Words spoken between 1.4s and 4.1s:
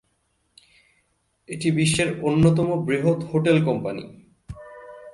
এটি বিশ্বের অন্যতম বৃহৎ হোটেল কোম্পানি।